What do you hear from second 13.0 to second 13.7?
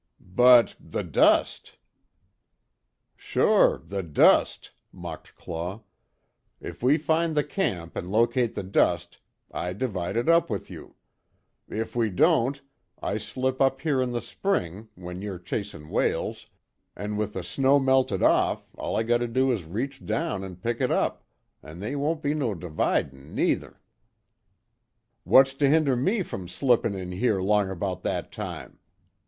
slip